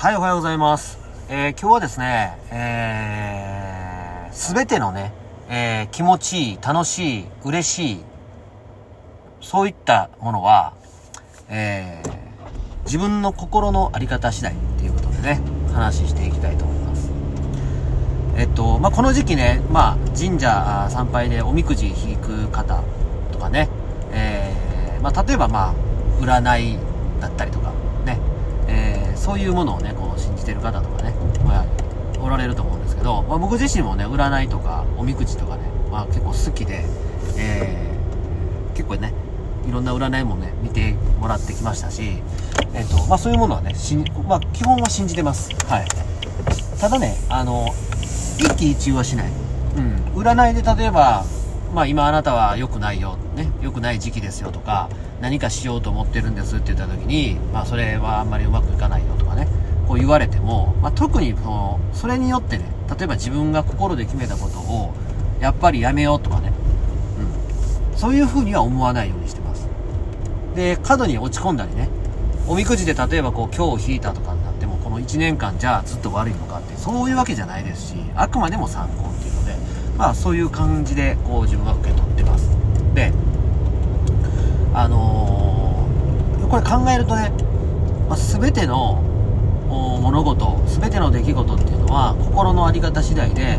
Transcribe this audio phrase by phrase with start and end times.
[0.00, 0.98] はい、おはようございます。
[1.28, 5.12] えー、今日はですね、えー、すべてのね、
[5.50, 8.00] えー、気持ちいい、楽しい、嬉しい、
[9.42, 10.72] そういったものは、
[11.50, 15.42] えー、自分の心のあり方次第っていうことでね、
[15.74, 17.10] 話していきたいと思います。
[18.38, 22.82] えっと、まあ、この時期ね、まあ、神社参拝でおみくじ引く方
[23.32, 23.68] とかね、
[24.12, 25.74] えー、まあ、例えばまあ、
[26.22, 26.78] 占い
[27.20, 27.74] だったりとか、
[28.06, 28.18] ね、
[29.30, 31.14] そういうものをね、こう信じてる方とかね、
[31.44, 31.64] まあ、
[32.20, 36.84] おられると思うんですけど、まあ、僕自身もね、占いとかおみくじとかね、まあ、結構好きで、
[37.38, 39.14] えー、結構ね、
[39.68, 42.02] いろんな占いもね、見てもらってきましたし、
[42.74, 43.94] えっ、と、まあ、そういうものはね、し
[44.26, 45.50] まあ、基本は信じてます。
[45.66, 45.86] はい。
[46.80, 47.68] ただね、あの、
[48.36, 49.30] 一喜一憂はしない。
[49.76, 49.94] うん。
[50.20, 51.24] 占いで例えば、
[51.72, 54.88] まあ今あなたは良くないよ、ね、良くない時期ですよとか、
[55.20, 59.48] 何かしようと思ってるんですって言った時に、まあそれはあんまりうまくいかないよとかね、
[59.86, 64.94] こう言われても、まあ特にその、それによってね、例えば自分が心で決めたことを、
[65.40, 66.52] やっぱりやめようとかね、
[67.92, 67.98] うん。
[67.98, 69.68] そういう風には思わないようにしてます。
[70.54, 71.88] で、過度に落ち込んだりね、
[72.50, 79.54] おみくじで例えばこう今日引いたとかになってもこの1年間じゃあずっと悪いのかってそういうわけじゃないですしあくまでも参考っていうので
[79.96, 82.50] まあそういう感じでこう自分は受け取ってます
[82.92, 83.12] で
[84.74, 85.09] あの
[86.50, 87.32] これ考えるとね、
[88.08, 89.02] まあ、全ての
[89.68, 93.58] 物事全ての出来事っていうのは心の在り方次第で、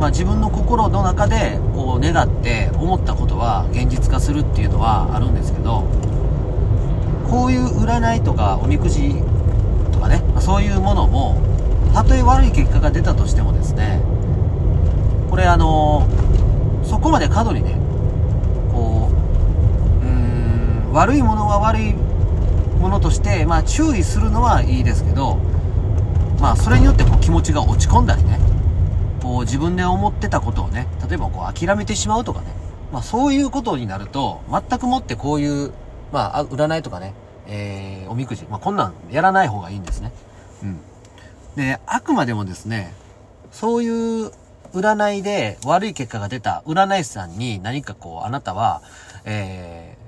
[0.00, 5.82] まあ、自分の心の中でこう願って思ったことは現実化するっていうのはあるんですけど
[7.28, 9.16] こういう占いとかおみくじ
[9.92, 11.40] とかね、まあそういうものも、
[11.92, 14.00] たとえ悪い結果が出たとしてもですね、
[15.30, 16.06] これあの
[16.84, 17.76] そこまで過度にね、
[18.72, 21.94] こう、うーん、悪いものは悪い
[22.84, 25.36] ものとして、まあ注意するのはいいですけど、
[26.40, 28.38] まあそれによってこう気持ちが落ち込んだりね、
[29.22, 32.48] こう自分で思ってたことをね、例えばこう諦めてしまうとかね、
[32.92, 35.72] まあそういうことになると、全くもってこういう
[36.14, 37.12] まあ、占いとかね、
[37.48, 40.12] えー、おみくじ、まあ、こんなんやらない方がいいんですね。
[40.62, 40.80] うん。
[41.56, 42.94] で、あくまでもですね、
[43.50, 44.30] そういう
[44.72, 48.80] 占いで悪い結果が出た占い師さんに何かこう、あなたは、
[49.24, 50.03] えー、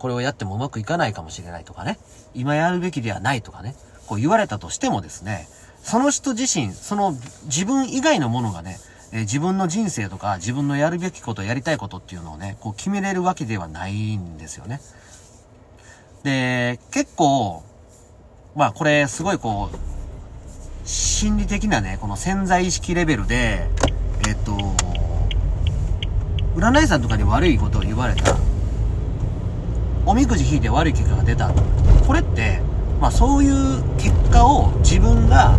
[0.00, 1.98] これをやってもうまくいかないかもしれないとかね、
[2.34, 5.46] 今やるべきではないとかね、こう言われたとしてもですね、
[5.82, 8.78] その人自身、その自分以外のものがね、
[9.12, 14.80] えー自分の人生とか自分のやるべきこと、やりたいことっていうのをね、こう決めれるわけではないんですよね。
[16.22, 17.62] で、結構、
[18.56, 23.68] まあこれすごいこう、心理的なね、この潜在意識レベルで、
[24.26, 24.56] えっと、
[26.54, 28.34] 占い師さんとかに悪いことを言われた、
[30.10, 31.52] おみくじ引いて悪い結果が出た。
[32.04, 32.60] これって、
[33.00, 35.56] まあそういう結果を自分が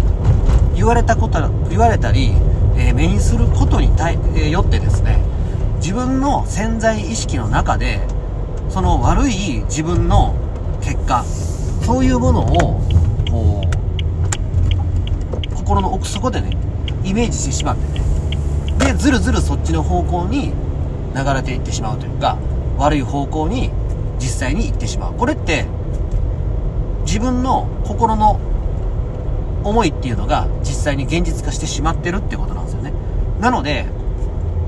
[0.75, 1.39] 言われたこと、
[1.69, 2.33] 言われたり、
[2.75, 5.23] えー目にすることに対、えーよってですね、
[5.77, 8.01] 自分の潜在意識の中で、
[8.67, 10.35] その悪い自分の
[10.81, 11.23] 結果、
[11.85, 12.81] そういうものを、
[13.31, 13.61] こ
[15.49, 16.57] う、心の奥底でね、
[17.05, 18.05] イメージしてしまってね。
[18.79, 20.51] で、ずるずるそっちの方向に
[21.15, 22.37] 流れていってしまうというか、
[22.77, 23.71] 悪い方向に
[24.21, 25.13] 実際に行ってしまう。
[25.15, 25.65] これって、
[27.05, 28.39] 自分の心の
[29.63, 32.93] 思いっていうのが実際に現実化してしまってるってことなんですよね。
[33.39, 33.85] なので、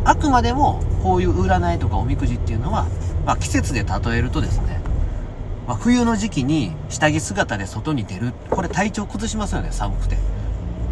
[0.05, 2.87] あくまでもこういう占いとかおみくじっていうのは、
[3.25, 4.81] まあ、季節で例えるとですね、
[5.67, 8.33] まあ、冬の時期に下着姿で外に出る。
[8.49, 10.17] これ体調崩しますよね、寒くて。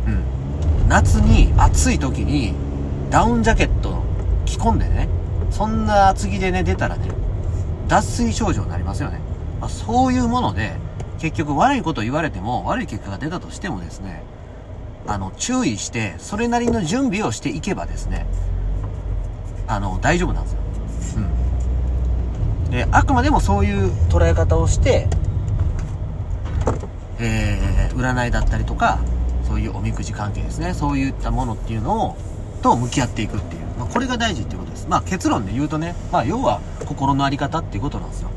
[0.08, 0.88] うん。
[0.88, 2.54] 夏に暑い時に
[3.10, 4.04] ダウンジャケット
[4.46, 5.10] 着込んでね、
[5.50, 7.10] そんな厚着でね、出たらね、
[7.92, 9.20] 脱水症状になりますよね。
[9.60, 10.72] まあ、そういうもので、
[11.20, 14.24] 結局悪いこと言われても、悪い結果が出たとしてもですね、
[15.08, 18.26] あの、注意して、それなりの準備をしていけばですね、
[19.68, 21.24] あの、大丈夫なんですよ。
[22.66, 22.72] うん。
[22.72, 25.10] で、あくまでもそういう捉え方をして、
[27.20, 29.00] えー、占いだったりとか、
[29.46, 30.74] そういうおみくじ関係ですね。
[30.74, 32.16] そういったものっていうのを、
[32.62, 33.61] と向き合っていくっていう。
[33.82, 34.88] まあ、これが大事っていうことです。
[34.88, 38.30] まあ、結論で言うとね、まあ、要は心のあり方っていうことなんですよ。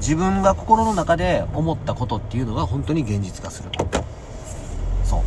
[0.00, 3.86] 自分が心の中で思ったことっていうのが本当に現実化すると。
[5.04, 5.20] そう。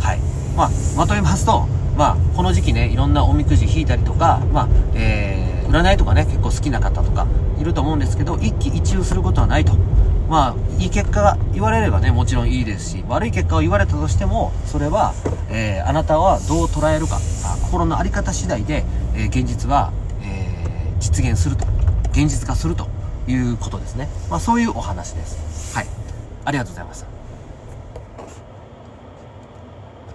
[0.00, 0.20] はい。
[0.56, 7.26] まあ、まとめますと、まあ、この時期ね、いろんなおみくじ引いたりとか、まあ、えー、占いとかね、結構好きな方とか
[7.58, 9.72] いると思うんですけど、一喜一憂することはないと。
[10.28, 15.14] まあ、いい結果が言われればね、もちろんいいですし、悪い結果を言われたとしても、それは、
[15.50, 18.84] えー、あなたはどう捉えるか、あ心の在り方次第で、
[19.14, 19.92] えー現実は、
[20.22, 21.64] えー実現すると、
[22.10, 22.88] 現実化すると
[23.28, 24.08] いうことですね。
[24.28, 25.74] まあ、そういうお話です。
[25.74, 25.86] はい。
[26.44, 27.17] ありがとうございました。